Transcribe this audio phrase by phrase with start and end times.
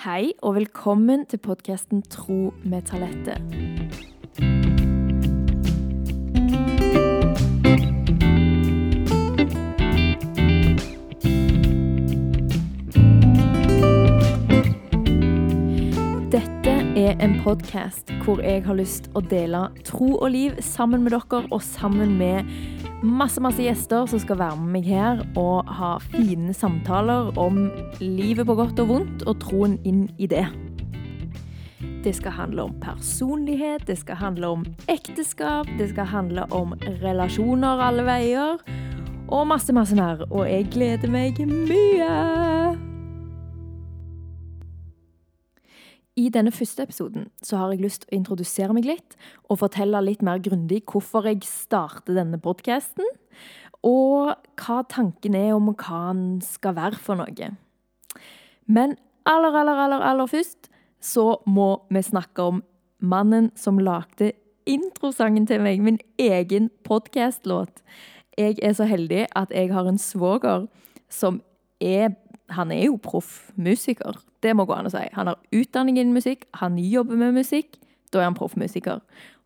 [0.00, 3.38] Hei og velkommen til podkasten Tro med talentet.
[16.32, 21.14] Dette er en podkast hvor jeg har lyst å dele tro og liv sammen med
[21.14, 22.48] dere og sammen med
[23.02, 27.64] masse, masse gjester som skal være med meg her og ha fine samtaler om
[28.00, 30.46] livet på godt og vondt og troen inn i det.
[32.02, 37.82] Det skal handle om personlighet, det skal handle om ekteskap, det skal handle om relasjoner
[37.90, 38.62] alle veier
[39.32, 40.26] og masse, masse mer.
[40.30, 42.91] Og jeg gleder meg mye!
[46.18, 49.14] I denne første episoden så har jeg lyst til å introdusere meg litt
[49.48, 53.06] og fortelle litt mer grundig hvorfor jeg starter denne podkasten,
[53.82, 57.48] og hva tanken er om hva den skal være for noe.
[58.68, 58.94] Men
[59.24, 60.68] aller, aller, aller, aller først
[61.02, 62.60] så må vi snakke om
[63.00, 64.34] mannen som lagde
[64.68, 67.80] introsangen til meg, min egen podkastlåt.
[68.38, 70.68] Jeg er så heldig at jeg har en svoger
[71.10, 71.40] som
[71.82, 72.12] er
[72.56, 74.18] Han er jo proff musiker.
[74.42, 75.04] Det må gå an å si.
[75.16, 77.78] Han har utdanning innen musikk, han jobber med musikk.
[78.12, 79.00] Da er han proffmusiker.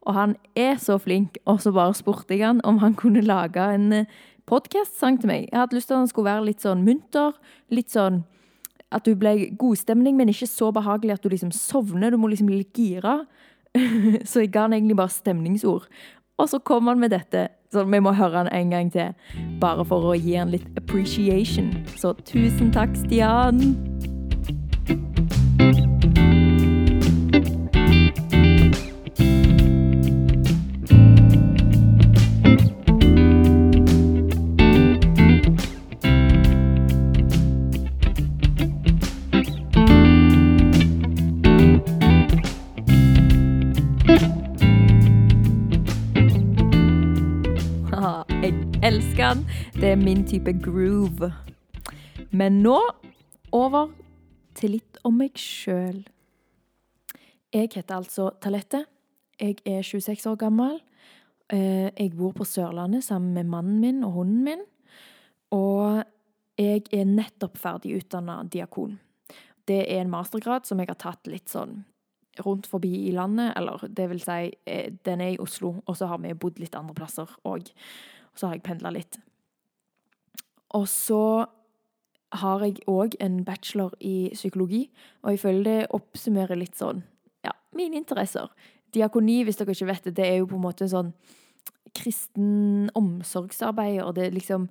[0.06, 3.62] Og han er så flink, og så bare spurte jeg han om han kunne lage
[3.74, 4.06] en
[4.46, 5.48] podkast-sang til meg.
[5.50, 7.34] Jeg hadde lyst til at han skulle være litt sånn munter,
[7.74, 8.22] litt sånn
[8.94, 12.14] at du ble godstemning, men ikke så behagelig at du liksom sovner.
[12.14, 13.18] Du må liksom bli litt gira.
[14.30, 15.88] Så jeg ga han egentlig bare stemningsord.
[16.40, 19.14] Og så kom han med dette, så vi må høre den en gang til.
[19.60, 21.72] Bare for å gi den litt appreciation.
[21.96, 23.62] Så tusen takk, Stian.
[49.86, 51.28] Det er min type groove.
[52.34, 52.74] Men nå
[53.54, 53.92] over
[54.58, 56.00] til litt om meg sjøl.
[57.54, 58.80] Jeg heter altså Talette.
[59.38, 60.80] Jeg er 26 år gammel.
[61.54, 64.64] Eh, Jeg bor på Sørlandet sammen med mannen min og hunden min.
[65.54, 66.02] Og
[66.58, 68.98] jeg er nettopp ferdig utdanna diakon.
[69.68, 71.84] Det er en mastergrad som jeg har tatt litt sånn
[72.42, 73.54] rundt forbi i landet.
[73.54, 76.74] Eller det vil si, eh, den er i Oslo, og så har vi bodd litt
[76.74, 77.70] andre plasser òg.
[78.32, 79.20] Og så har jeg pendla litt.
[80.76, 81.46] Og så
[82.36, 84.86] har jeg òg en bachelor i psykologi,
[85.22, 87.04] og jeg føler det oppsummerer litt sånn
[87.46, 88.50] ja, mine interesser.
[88.92, 91.12] Diakoni, hvis dere ikke vet det, det er jo på en måte sånn
[91.96, 94.68] kristen omsorgsarbeid, og det er liksom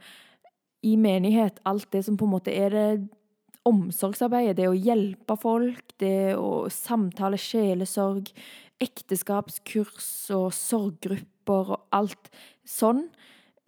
[0.86, 2.90] i menighet alt det som på en måte er det
[3.66, 8.30] omsorgsarbeidet, det å hjelpe folk, det å samtale sjelesorg,
[8.84, 12.30] ekteskapskurs og sorggrupper og alt
[12.68, 13.08] sånn.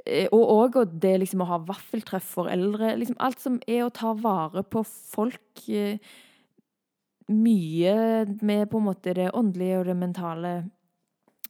[0.07, 2.95] Eh, Og òg det liksom å ha vaffeltreff for eldre.
[2.97, 5.69] Liksom alt som er å ta vare på folk.
[5.69, 5.97] eh,
[7.29, 10.51] Mye med på en måte det åndelige og det mentale.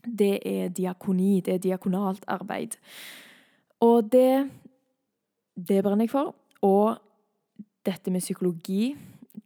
[0.03, 1.41] Det er diakoni.
[1.41, 2.77] Det er diakonalt arbeid.
[3.81, 4.49] Og det
[5.57, 6.35] Det brenner jeg for.
[6.61, 6.97] Og
[7.85, 8.95] dette med psykologi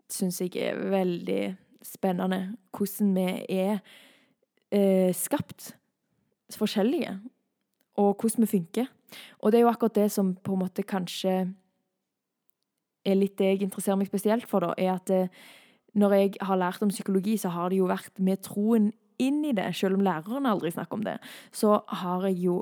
[0.09, 2.57] syns jeg er veldig spennende.
[2.71, 3.79] Hvordan vi er
[4.71, 5.75] eh, skapt
[6.51, 7.19] forskjellige,
[7.95, 8.87] og hvordan vi funker.
[9.41, 11.35] Og det er jo akkurat det som på en måte kanskje
[13.01, 15.31] er litt det jeg interesserer meg spesielt for, da, er at eh,
[15.97, 19.55] når jeg har lært om psykologi, så har det jo vært med troen inn i
[19.57, 21.17] det, selv om læreren aldri snakker om det.
[21.53, 22.61] Så har jeg jo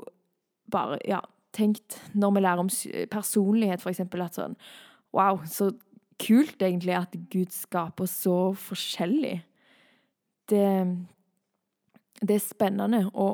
[0.72, 1.20] bare, ja,
[1.56, 2.72] tenkt, når vi lærer om
[3.10, 4.58] personlighet, for eksempel, at sånn
[5.10, 5.72] Wow, så
[6.22, 9.40] kult egentlig at Gud skaper så forskjellig.
[10.46, 10.66] Det,
[12.22, 13.32] det er spennende å,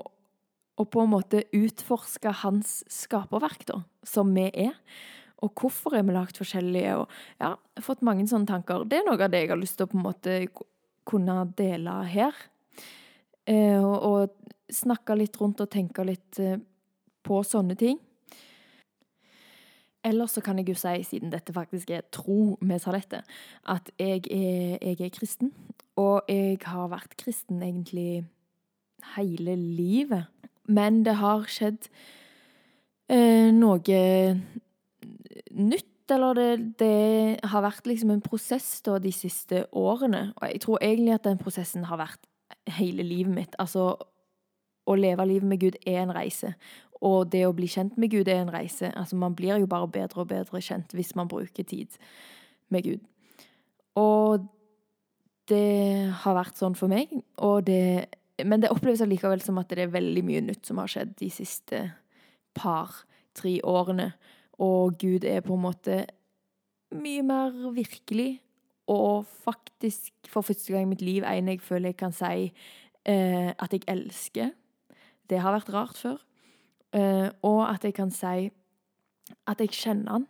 [0.77, 4.75] å på en måte utforske hans skaperverk, da, som vi er.
[5.45, 6.97] Og hvorfor er vi lagd forskjellige?
[7.01, 7.07] Og
[7.41, 8.85] ja, jeg har fått mange sånne tanker.
[8.89, 10.39] Det er noe av det jeg har lyst til å på en måte
[11.07, 12.45] kunne dele her.
[13.47, 16.59] Eh, og, og snakke litt rundt og tenke litt eh,
[17.27, 18.01] på sånne ting.
[20.07, 23.25] Ellers så kan jeg jo si, siden dette faktisk er tro med dette,
[23.67, 25.51] at jeg er, jeg er kristen.
[25.99, 28.27] Og jeg har vært kristen egentlig
[29.17, 30.31] hele livet.
[30.69, 31.89] Men det har skjedd
[33.13, 34.01] eh, noe
[35.57, 40.31] nytt, eller det, det har vært liksom en prosess da de siste årene.
[40.39, 42.29] Og jeg tror egentlig at den prosessen har vært
[42.79, 43.57] hele livet mitt.
[43.63, 43.95] Altså,
[44.87, 46.55] å leve livet med Gud er en reise.
[47.05, 48.93] Og det å bli kjent med Gud er en reise.
[48.97, 51.99] Altså, man blir jo bare bedre og bedre kjent hvis man bruker tid
[52.73, 53.03] med Gud.
[53.99, 54.47] Og
[55.51, 57.13] det har vært sånn for meg.
[57.43, 58.07] og Det,
[58.45, 61.31] men det oppleves allikevel som at det er veldig mye nytt som har skjedd de
[61.33, 61.83] siste
[62.57, 64.11] par-tre årene.
[64.61, 66.03] Og Gud er på en måte
[66.97, 68.43] mye mer virkelig,
[68.87, 72.53] og faktisk for første gang i mitt liv en jeg føler jeg kan si
[73.09, 74.53] eh, at jeg elsker.
[75.27, 76.21] Det har vært rart før.
[76.95, 78.51] Eh, og at jeg kan si
[79.47, 80.29] at jeg kjenner han.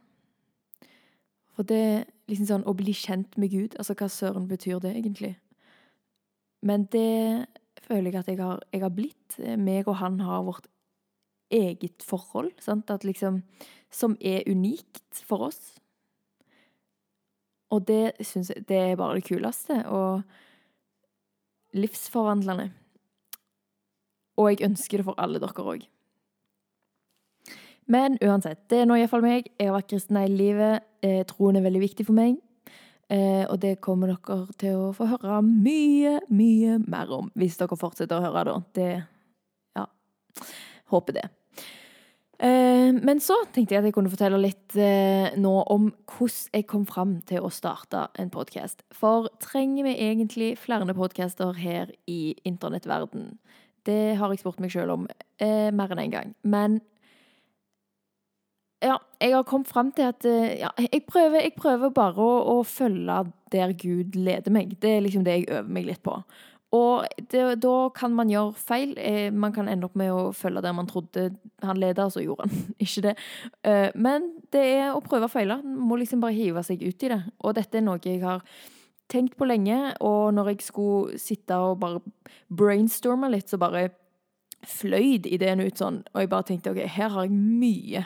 [1.56, 4.94] For det er liksom sånn å bli kjent med Gud, altså hva søren betyr det
[4.96, 5.36] egentlig?
[6.64, 7.46] Men det
[7.86, 9.38] føler jeg at jeg har, jeg har blitt.
[9.58, 10.68] Meg og han har vårt
[11.54, 12.90] eget forhold, sant?
[12.90, 13.42] At liksom
[13.90, 15.78] Som er unikt for oss.
[17.70, 20.22] Og det syns jeg det er bare det kuleste og
[21.72, 22.72] livsforvandlende.
[24.36, 25.86] Og jeg ønsker det for alle dere òg.
[27.86, 29.46] Men uansett, det er nå iallfall meg.
[29.58, 30.86] Jeg har vært kristen hele livet.
[31.06, 32.40] Eh, troen er veldig viktig for meg.
[33.06, 37.78] Eh, og det kommer dere til å få høre mye, mye mer om hvis dere
[37.78, 38.56] fortsetter å høre, da.
[38.74, 38.90] Det
[39.76, 39.86] Ja.
[40.90, 41.28] Håper det.
[42.38, 46.66] Eh, men så tenkte jeg at jeg kunne fortelle litt eh, nå om hvordan jeg
[46.68, 48.82] kom fram til å starte en podkast.
[48.92, 53.38] For trenger vi egentlig flere podcaster her i internettverden?
[53.86, 55.08] Det har jeg spurt meg sjøl om
[55.40, 56.34] eh, mer enn én en gang.
[56.42, 56.80] Men
[58.86, 62.34] ja, jeg har kommet fram til at eh, ja, jeg, prøver, jeg prøver bare å,
[62.56, 63.22] å, følge
[63.52, 64.76] der Gud leder meg.
[64.82, 66.20] Det er liksom det jeg øver meg litt på.
[66.76, 68.94] Og det, da kan man gjøre feil.
[68.98, 71.28] Eh, man kan ende opp med å følge der man trodde
[71.64, 73.16] han leder, så gjorde han ikke det.
[73.66, 75.60] Eh, men det er å prøve og feile.
[75.64, 77.20] Man må liksom bare hive seg ut i det.
[77.42, 78.44] Og dette er noe jeg har
[79.10, 82.02] tenkt på lenge, og når jeg skulle sitte og bare
[82.50, 83.88] brainstorme litt, så bare
[84.66, 88.02] fløyd ideen ut sånn, og jeg bare tenkte OK, her har jeg mye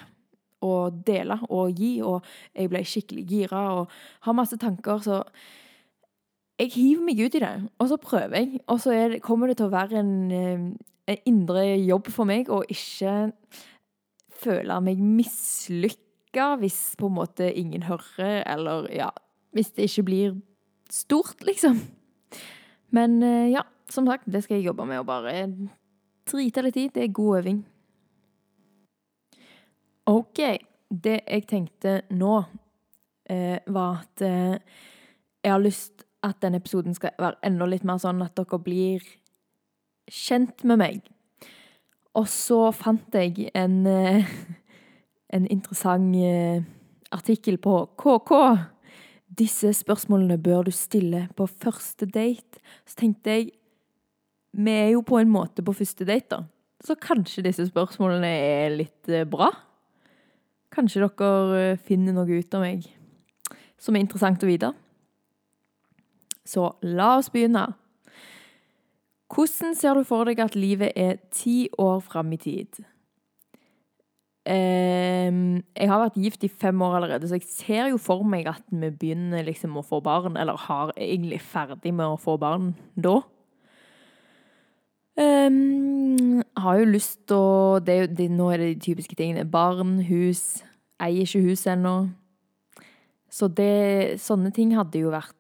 [0.65, 3.97] å dele og gi, og jeg ble skikkelig gira og
[4.27, 5.23] har masse tanker, så
[6.61, 8.61] jeg hiver meg ut i det, og så prøver jeg.
[8.69, 10.67] Og så det, kommer det til å være en, eh,
[11.15, 13.33] en, indre jobb for meg å ikke
[14.41, 19.11] føle meg mislykka hvis på en måte ingen hører, eller ja
[19.51, 20.35] Hvis det ikke blir
[20.87, 21.81] stort, liksom.
[22.95, 25.33] Men eh, ja, som sagt, det skal jeg jobbe med å bare
[26.31, 26.87] drite litt i.
[26.93, 27.65] Det er god øving.
[30.11, 30.41] OK.
[30.91, 32.43] Det jeg tenkte nå,
[33.31, 34.59] eh, var at eh,
[35.45, 39.07] jeg har lyst at denne episoden skal være enda litt mer sånn at dere blir
[40.11, 41.01] kjent med meg.
[42.19, 44.27] Og så fant jeg en, eh,
[45.31, 46.67] en interessant eh,
[47.15, 48.35] artikkel på KK.
[49.39, 52.59] Disse spørsmålene bør du stille på første date.
[52.85, 53.51] Så tenkte jeg
[54.51, 56.43] Vi er jo på en måte på første date, da.
[56.83, 59.53] Så kanskje disse spørsmålene er litt eh, bra?
[60.81, 62.87] Kanskje dere eh, finner noe ut av meg
[63.81, 64.71] som er interessant å vite.
[66.49, 67.67] Så la oss begynne.
[69.31, 72.81] Hvordan ser du for deg at livet er ti år fram i tid?
[74.49, 78.49] Um, jeg har vært gift i fem år allerede, så jeg ser jo for meg
[78.51, 82.73] at vi begynner liksom å få barn, eller har egentlig ferdig med å få barn
[82.97, 83.21] da.
[85.21, 89.45] Um, har jo lyst til å det, det, Nå er det de typiske tingene.
[89.45, 90.63] Barn, hus.
[91.01, 91.95] Eier ikke hus ennå.
[93.31, 95.37] Så det, sånne ting hadde jo vært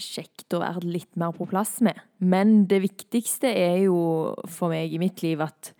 [0.00, 1.98] kjekt å være litt mer på plass med.
[2.18, 4.00] Men det viktigste er jo
[4.50, 5.72] for meg i mitt liv at,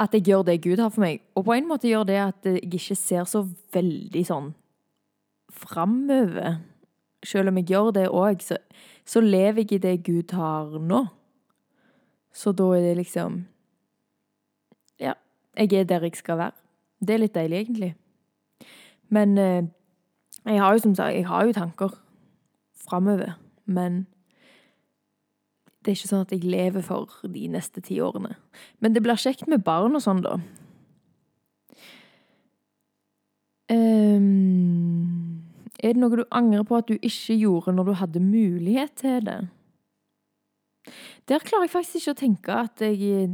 [0.00, 1.22] at jeg gjør det Gud har for meg.
[1.36, 3.44] Og på en måte gjør det at jeg ikke ser så
[3.74, 4.50] veldig sånn
[5.50, 6.60] framover.
[7.26, 8.56] Selv om jeg gjør det òg, så,
[9.04, 11.04] så lever jeg i det Gud har nå.
[12.32, 13.42] Så da er det liksom
[15.00, 15.16] Ja,
[15.56, 16.56] jeg er der jeg skal være.
[17.00, 17.94] Det er litt deilig, egentlig.
[19.10, 19.66] Men eh,
[20.46, 21.98] jeg har jo som sagt, jeg har jo tanker
[22.78, 23.36] framover.
[23.66, 24.06] Men
[25.80, 28.34] det er ikke sånn at jeg lever for de neste ti årene.
[28.80, 30.38] Men det blir kjekt med barn og sånn, da.
[33.70, 35.46] Um,
[35.78, 39.22] er det noe du angrer på at du ikke gjorde når du hadde mulighet til
[39.28, 39.38] det?
[41.30, 43.28] Der klarer jeg faktisk ikke å tenke at jeg,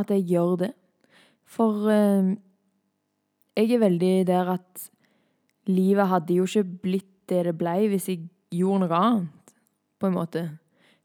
[0.00, 0.72] at jeg gjør det.
[1.44, 2.32] For eh,
[3.60, 4.88] jeg er veldig der at
[5.70, 9.54] livet hadde jo ikke blitt det det ble hvis jeg gjorde noe annet,
[10.00, 10.42] på en måte.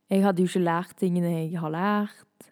[0.10, 2.50] Jeg hadde jo ikke lært tingene jeg har lært.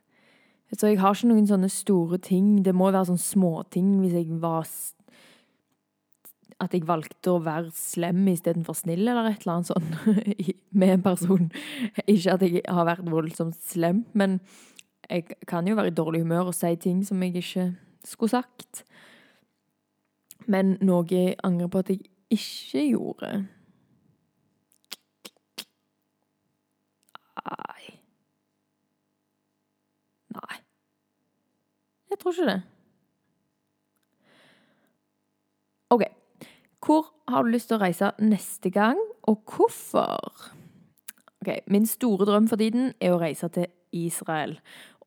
[0.75, 2.61] Så jeg har ikke noen sånne store ting.
[2.63, 4.67] Det må være sånne småting hvis jeg var
[6.57, 9.91] At jeg valgte å være slem istedenfor snill, eller et eller annet sånt
[10.79, 11.51] med en person.
[12.07, 14.39] Ikke at jeg har vært voldsomt slem, men
[15.07, 17.67] jeg kan jo være i dårlig humør og si ting som jeg ikke
[18.03, 18.83] skulle sagt.
[20.47, 21.99] Men noe jeg angrer på at jeg
[22.31, 23.47] ikke gjorde
[27.47, 27.83] Nei.
[30.35, 30.57] Nei.
[32.09, 32.61] Jeg tror ikke det.
[35.89, 36.03] OK.
[36.85, 40.51] Hvor har du lyst til å reise neste gang, og hvorfor?
[41.41, 44.57] Ok, Min store drøm for tiden er å reise til Israel.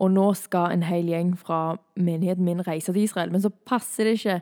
[0.00, 3.32] Og nå skal en hel gjeng fra menigheten min reise til Israel.
[3.32, 4.40] Men så passer det ikke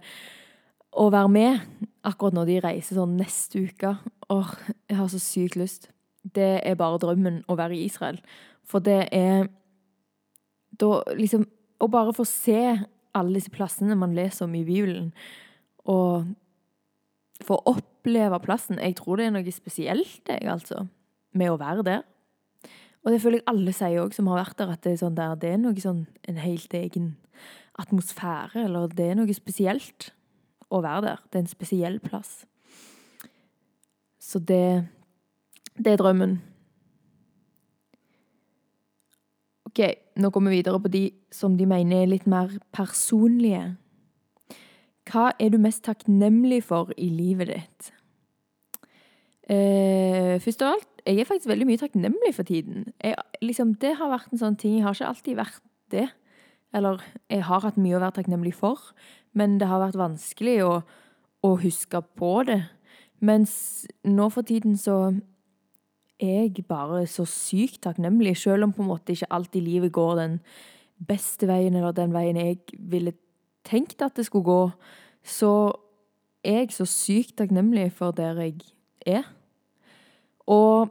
[0.92, 3.94] å være med akkurat når de reiser sånn neste uke.
[4.32, 4.52] Åh,
[4.88, 5.88] jeg har så sykt lyst.
[6.22, 8.20] Det er bare drømmen å være i Israel.
[8.68, 9.48] For det er
[10.78, 11.46] da liksom
[11.78, 12.58] Å bare få se
[13.14, 15.12] alle disse plassene man leser om i Bibelen,
[15.86, 16.26] og
[17.46, 20.88] få oppleve plassen Jeg tror det er noe spesielt, jeg, altså,
[21.38, 22.02] med å være der.
[23.06, 25.14] Og det føler jeg alle sier òg, som har vært der, at det er, sånn
[25.14, 27.12] der, det er noe sånn en helt egen
[27.78, 30.10] atmosfære, eller det er noe spesielt
[30.70, 31.24] å være der.
[31.28, 32.44] Det er en spesiell plass.
[34.18, 34.88] Så det
[35.78, 36.40] Det er drømmen.
[39.68, 39.78] OK,
[40.16, 43.76] nå går vi videre på de som de mener er litt mer personlige.
[45.06, 47.92] Hva er du mest takknemlig for i livet ditt?
[49.48, 52.88] Eh, først av alt, jeg er faktisk veldig mye takknemlig for tiden.
[53.00, 55.62] Jeg, liksom, det har vært en sånn ting Jeg har ikke alltid vært
[55.94, 56.08] det.
[56.74, 58.90] Eller jeg har hatt mye å være takknemlig for,
[59.32, 60.72] men det har vært vanskelig å,
[61.44, 62.62] å huske på det.
[63.20, 64.98] Mens nå for tiden så
[66.18, 70.14] er jeg bare så sykt takknemlig, selv om på en måte ikke alltid livet går
[70.18, 70.38] den
[71.08, 73.14] beste veien, eller den veien jeg ville
[73.66, 74.62] tenkt at det skulle gå,
[75.22, 75.52] så
[76.42, 78.62] er jeg så sykt takknemlig for der jeg
[79.06, 79.26] er.
[80.48, 80.88] Og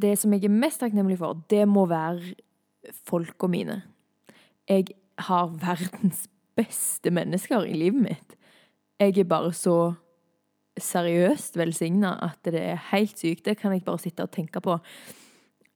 [0.00, 2.36] det som jeg er mest takknemlig for, det må være
[3.04, 3.82] folka mine.
[4.68, 8.36] Jeg har verdens beste mennesker i livet mitt.
[9.00, 9.94] Jeg er bare så
[10.80, 13.44] seriøst velsigna at det er helt sykt.
[13.44, 14.78] Det kan jeg bare sitte og tenke på.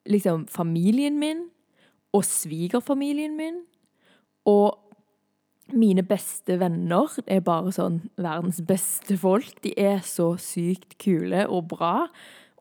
[0.07, 1.47] Liksom familien min
[2.14, 3.62] og svigerfamilien min
[4.47, 4.78] og
[5.73, 9.57] mine beste venner er bare sånn verdens beste folk.
[9.64, 12.09] De er så sykt kule og bra.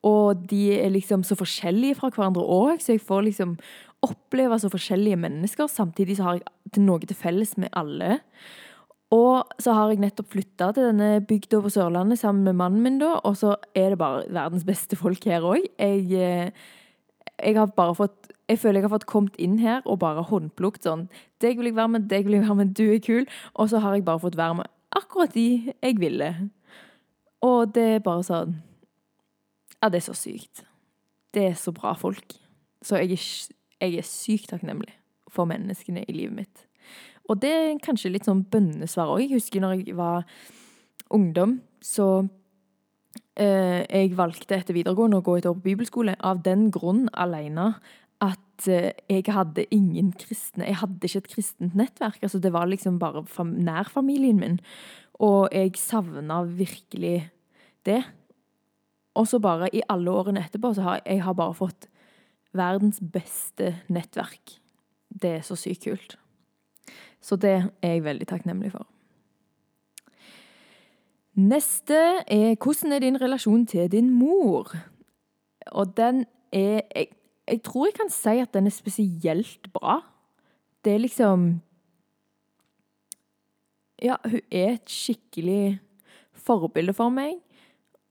[0.03, 3.57] Og de er liksom så forskjellige fra hverandre òg, så jeg får liksom
[4.05, 5.69] oppleve så forskjellige mennesker.
[5.71, 8.19] Samtidig så har jeg noe til felles med alle.
[9.13, 13.01] Og så har jeg nettopp flytta til denne bygda på Sørlandet sammen med mannen min,
[13.01, 15.67] da, og så er det bare verdens beste folk her òg.
[15.77, 16.51] Jeg, eh,
[17.37, 20.83] jeg har bare fått jeg føler jeg har fått kommet inn her og bare håndplukket
[20.83, 21.05] sånn
[21.41, 23.23] Deg vil jeg være med, deg vil jeg være med, du er kul.
[23.55, 26.29] Og så har jeg bare fått være med akkurat de jeg ville.
[27.43, 28.57] Og det er bare sånn
[29.81, 30.63] Ja, det er så sykt.
[31.33, 32.35] Det er så bra folk.
[32.83, 33.23] Så jeg er,
[33.83, 34.93] jeg er sykt takknemlig
[35.33, 36.67] for menneskene i livet mitt.
[37.31, 39.23] Og det er kanskje litt sånn bønnesvar òg.
[39.23, 40.25] Jeg husker når jeg var
[41.13, 42.25] ungdom, så
[43.35, 47.73] eh, Jeg valgte etter videregående å gå et år på bibelskole av den grunn alene
[48.23, 52.19] at eh, jeg hadde ingen kristne Jeg hadde ikke et kristent nettverk.
[52.21, 54.59] altså Det var liksom bare nærfamilien min.
[55.19, 57.29] Og jeg savna virkelig
[57.85, 58.03] det.
[59.15, 61.87] Og så bare, i alle årene etterpå, så har jeg har bare fått
[62.53, 64.59] verdens beste nettverk.
[65.09, 66.17] Det er så sykt kult.
[67.23, 68.87] Så det er jeg veldig takknemlig for.
[71.33, 71.97] Neste
[72.29, 74.69] er hvordan er din relasjon til din mor?
[75.71, 77.07] Og den er jeg,
[77.47, 80.01] jeg tror jeg kan si at den er spesielt bra.
[80.85, 81.61] Det er liksom
[84.03, 85.79] Ja, hun er et skikkelig
[86.33, 87.37] forbilde for meg.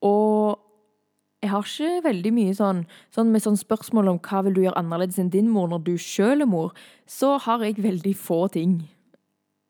[0.00, 0.58] Og
[1.42, 4.78] jeg har ikke veldig mye sånn, sånn med sånn spørsmål om hva vil du gjøre
[4.78, 6.70] annerledes enn din mor når du sjøl er mor,
[7.10, 8.76] så har jeg veldig få ting.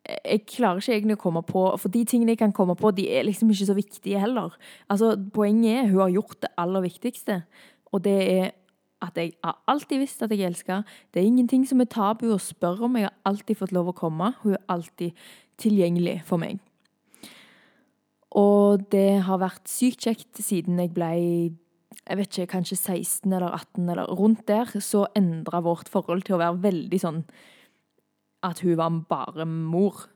[0.05, 3.05] Jeg klarer ikke egentlig å komme på For de tingene jeg kan komme på, de
[3.15, 4.51] er liksom ikke så viktige heller.
[4.91, 7.39] Altså, Poenget er hun har gjort det aller viktigste,
[7.95, 8.51] og det er
[9.03, 10.85] at jeg har alltid visst at jeg elsker.
[11.11, 12.99] Det er ingenting som er tabu å spørre om.
[13.01, 14.29] Jeg har alltid fått lov å komme.
[14.45, 15.17] Hun er alltid
[15.59, 16.61] tilgjengelig for meg.
[18.39, 21.11] Og det har vært sykt kjekt siden jeg ble
[22.03, 26.37] jeg vet ikke, kanskje 16 eller 18 eller rundt der, så endra vårt forhold til
[26.37, 27.21] å være veldig sånn
[28.43, 30.09] at hun var bare mor,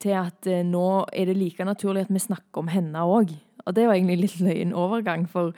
[0.00, 3.34] til at eh, nå er det like naturlig at vi snakker om henne òg.
[3.64, 5.52] Og det var egentlig litt løyen overgang, for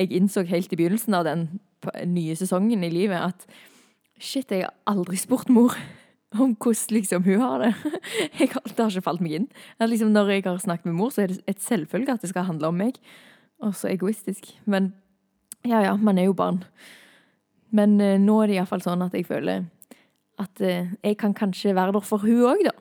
[0.00, 1.46] jeg innså helt i begynnelsen av den
[2.08, 3.44] nye sesongen i livet at
[4.18, 5.76] shit, jeg har aldri spurt mor
[6.40, 7.72] om hvordan liksom hun har det.
[8.40, 9.46] Jeg det har ikke falt meg inn.
[9.78, 12.32] At liksom Når jeg har snakket med mor, så er det et selvfølge at det
[12.32, 12.98] skal handle om meg.
[13.64, 14.50] Og så egoistisk.
[14.68, 14.92] Men
[15.64, 16.60] ja, ja, man er jo barn.
[17.74, 19.64] Men eh, nå er det iallfall sånn at jeg føler
[20.42, 22.74] at eh, jeg kan kanskje være der for hun òg, da.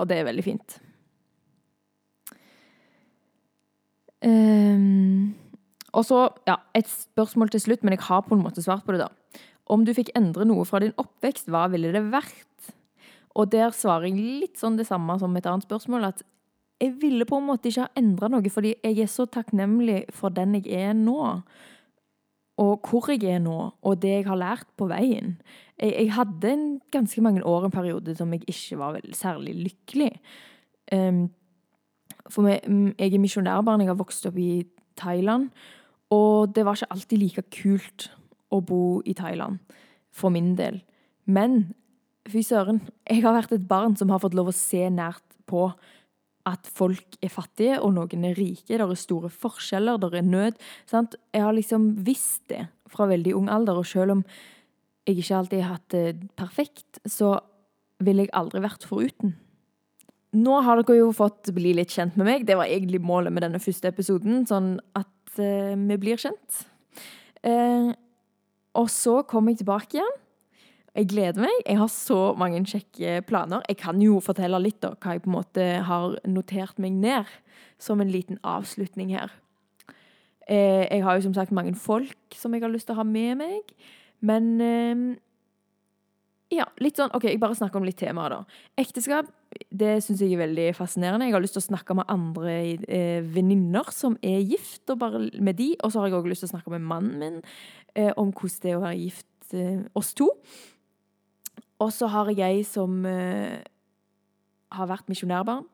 [0.00, 0.78] Og det er veldig fint.
[4.20, 5.32] Um,
[5.96, 8.94] og så, ja, et spørsmål til slutt, men jeg har på en måte svart på
[8.94, 9.42] det, da.
[9.70, 12.46] Om du fikk endre noe fra din oppvekst, hva ville det vært?
[13.38, 16.24] Og der svarer jeg litt sånn det samme som et annet spørsmål, at
[16.80, 20.32] jeg ville på en måte ikke ha endra noe, fordi jeg er så takknemlig for
[20.32, 21.18] den jeg er nå.
[22.60, 25.34] Og hvor jeg er nå, og det jeg har lært på veien.
[25.80, 30.10] Jeg, jeg hadde en ganske mange år en periode som jeg ikke var særlig lykkelig.
[30.92, 31.28] Um,
[32.30, 32.64] for meg,
[32.98, 34.64] jeg er misjonærbarn, jeg har vokst opp i
[35.00, 35.50] Thailand.
[36.10, 38.10] Og det var ikke alltid like kult
[38.50, 39.60] å bo i Thailand,
[40.10, 40.80] for min del.
[41.30, 41.74] Men
[42.28, 45.68] fy søren, jeg har vært et barn som har fått lov å se nært på
[46.48, 48.72] at folk er fattige, og noen er rike.
[48.72, 50.58] Det er store forskjeller, det er nød.
[50.88, 51.16] Sant?
[51.34, 54.24] Jeg har liksom visst det fra veldig ung alder, og selv om
[55.06, 57.38] jeg ikke alltid har hatt det perfekt, så
[58.00, 59.34] ville jeg aldri vært foruten.
[60.40, 62.46] Nå har dere jo fått bli litt kjent med meg.
[62.46, 66.64] Det var egentlig målet med denne første episoden, sånn at uh, vi blir kjent.
[67.42, 67.90] Uh,
[68.78, 70.18] og så kommer jeg tilbake igjen
[70.96, 71.62] jeg gleder meg.
[71.66, 73.62] Jeg har så mange kjekke planer.
[73.68, 77.30] Jeg kan jo fortelle litt da, hva jeg på en måte har notert meg ned,
[77.80, 79.32] som en liten avslutning her.
[80.50, 83.06] Eh, jeg har jo som sagt mange folk som jeg har lyst til å ha
[83.06, 83.74] med meg.
[84.26, 85.04] Men eh,
[86.50, 88.62] ja, litt sånn OK, jeg bare snakker om litt temaer, da.
[88.82, 89.28] Ekteskap,
[89.70, 91.28] det syns jeg er veldig fascinerende.
[91.28, 92.56] Jeg har lyst til å snakke med andre
[92.90, 95.72] eh, venninner som er gift, og bare med de.
[95.78, 97.38] Og så har jeg òg lyst til å snakke med mannen min
[97.94, 100.26] eh, om hvordan det er å være gift eh, oss to.
[101.80, 103.60] Og så har jeg som uh,
[104.76, 105.64] har vært misjonærbarn,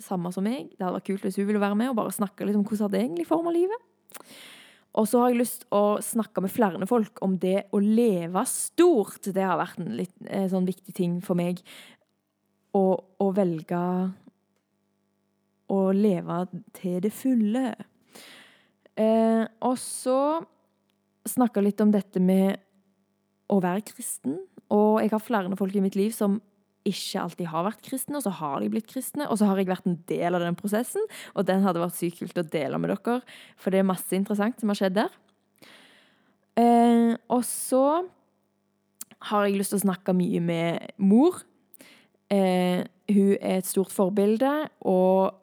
[0.00, 0.70] samme som meg.
[0.72, 2.92] Det hadde vært kult hvis hun ville være med og bare snakke litt om hvordan
[2.94, 3.86] det egentlig former livet.
[4.98, 9.28] Og så har jeg lyst å snakke med flere folk om det å leve stort.
[9.30, 11.60] Det har vært en litt eh, sånn viktig ting for meg.
[12.74, 13.82] Å velge
[15.70, 16.40] å leve
[16.74, 17.68] til det fulle.
[18.98, 20.18] Eh, og så
[21.28, 22.58] snakke litt om dette med
[23.50, 24.40] å være kristen.
[24.74, 26.38] Og jeg har flere folk i mitt liv som
[26.88, 29.26] ikke alltid har vært kristne, og så har de blitt kristne.
[29.28, 32.22] Og så har jeg vært en del av den prosessen, og den hadde vært sykt
[32.22, 33.20] kult å dele med dere.
[33.60, 35.18] For det er masse interessant som har skjedd der.
[36.60, 37.84] Eh, og så
[39.30, 41.42] har jeg lyst til å snakke mye med mor.
[42.32, 44.54] Eh, hun er et stort forbilde,
[44.88, 45.36] og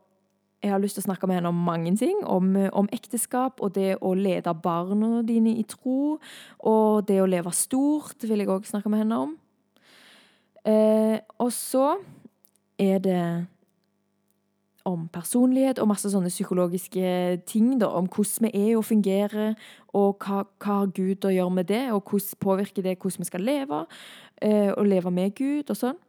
[0.64, 2.18] jeg har lyst til å snakke med henne om mange ting.
[2.26, 6.18] Om, om, ekteskap og det å lede barna dine i tro.
[6.66, 9.36] Og det å leve stort vil jeg òg snakke med henne om.
[10.68, 11.94] Eh, og så
[12.82, 13.22] er det
[14.88, 17.12] om personlighet og masse sånne psykologiske
[17.50, 17.76] ting.
[17.82, 19.56] Da, om hvordan vi er og fungerer,
[19.94, 23.46] og hva, hva Gud å gjøre med det, og hvordan påvirker det hvordan vi skal
[23.46, 23.86] leve,
[24.42, 26.00] eh, og leve med Gud og sånn.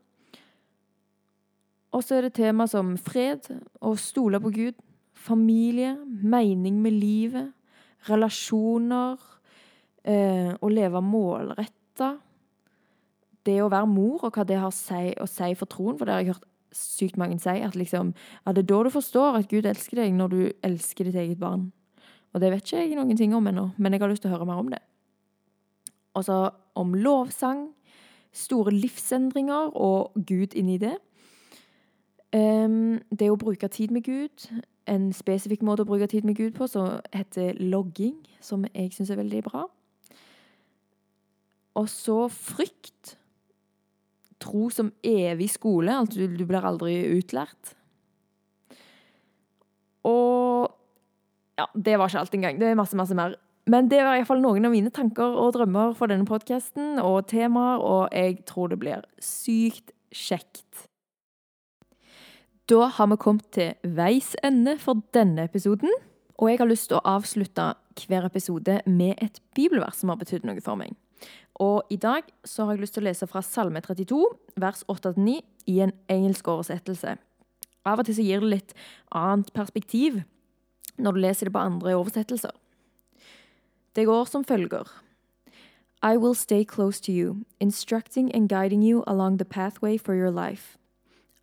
[1.92, 3.46] Og så er det tema som fred,
[3.80, 4.76] å stole på Gud,
[5.18, 7.52] familie, mening med livet,
[8.08, 9.16] relasjoner,
[10.04, 12.18] eh, å leve målretta.
[13.44, 16.14] Det å være mor, og hva det har si, å si for troen, for det
[16.14, 18.12] har jeg hørt sykt mange si, at liksom,
[18.44, 21.40] ja, det er da du forstår at Gud elsker deg, når du elsker ditt eget
[21.40, 21.70] barn.
[22.34, 24.36] Og det vet ikke jeg noen ting om ennå, men jeg har lyst til å
[24.36, 24.82] høre mer om det.
[26.14, 26.38] Og så
[26.78, 27.70] om lovsang,
[28.34, 30.98] store livsendringer og Gud inni det.
[32.36, 34.48] Um, det å bruke tid med Gud,
[34.88, 39.12] en spesifikk måte å bruke tid med Gud på, som heter logging, som jeg syns
[39.12, 39.64] er veldig bra.
[41.78, 43.16] Og så frykt.
[44.38, 47.74] Tro som evig skole, altså du blir aldri utlært.
[50.06, 50.68] Og
[51.58, 52.60] ja, det var ikke alt engang.
[52.60, 53.34] Det er masse, masse mer.
[53.68, 57.82] Men det var iallfall noen av mine tanker og drømmer for denne podkasten og temaer,
[57.82, 60.87] og jeg tror det blir sykt kjekt.
[62.68, 65.88] Da har vi kommet til veis ende for denne episoden.
[66.36, 67.70] Og jeg har lyst til å avslutte
[68.04, 70.92] hver episode med et bibelvers som har betydd noe for meg.
[71.58, 74.20] Og i dag så har jeg lyst til å lese fra Salme 32,
[74.60, 77.16] vers 8-9, i en engelsk oversettelse.
[77.88, 78.74] Av og til så gir det litt
[79.16, 80.20] annet perspektiv
[81.00, 82.52] når du leser det på andre oversettelser.
[83.96, 84.84] Det går som følger.
[86.04, 90.30] I will stay close to you, instructing and guiding you along the pathway for your
[90.30, 90.76] life.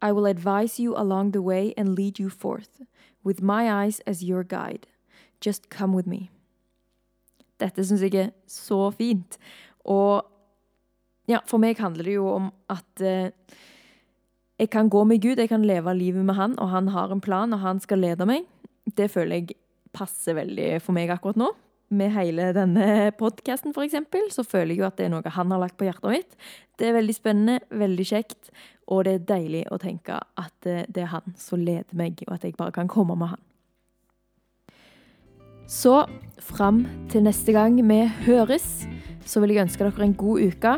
[0.01, 2.81] I will advise you along the way and lead you forth,
[3.23, 4.87] with my eyes as your guide.
[5.41, 6.29] Just come with me.
[7.59, 9.37] Dette syns jeg er så fint.
[9.85, 10.25] Og
[11.29, 13.31] ja, for meg handler det jo om at eh,
[14.59, 17.21] jeg kan gå med Gud, jeg kan leve livet med Han, og Han har en
[17.21, 18.45] plan, og Han skal lede meg.
[18.97, 19.57] Det føler jeg
[19.95, 21.49] passer veldig for meg akkurat nå
[21.97, 25.61] med hele denne podkasten, f.eks., så føler jeg jo at det er noe han har
[25.61, 26.37] lagt på hjertet mitt.
[26.79, 28.51] Det er veldig spennende, veldig kjekt,
[28.91, 32.35] og det er deilig å tenke at eh, det er han som leder meg, og
[32.37, 33.43] at jeg bare kan komme med han.
[35.67, 36.03] Så
[36.37, 38.85] fram til neste gang vi høres,
[39.25, 40.75] så vil jeg ønske dere en god uke.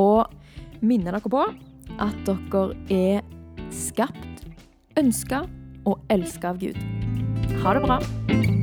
[0.00, 3.24] Og minne dere på at dere er
[3.72, 4.44] skapt,
[4.96, 5.44] ønska
[5.86, 6.80] og elska av Gud.
[7.62, 8.55] Ha det bra.